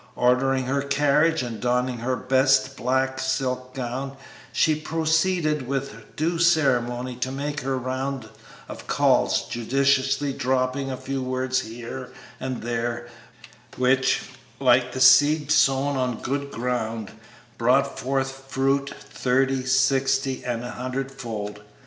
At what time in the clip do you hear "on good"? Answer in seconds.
15.95-16.49